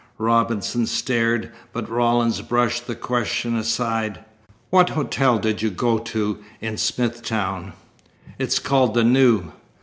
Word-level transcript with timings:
Robinson 0.17 0.87
stared, 0.87 1.51
but 1.73 1.87
Rawlins 1.87 2.41
brushed 2.41 2.87
the 2.87 2.95
question 2.95 3.55
aside. 3.55 4.25
"What 4.71 4.89
hotel 4.89 5.37
did 5.37 5.61
you 5.61 5.69
go 5.69 5.99
to 5.99 6.39
in 6.59 6.77
Smithtown?" 6.79 7.73
"It's 8.39 8.57
called 8.57 8.95
the 8.95 9.03
'New.' 9.03 9.51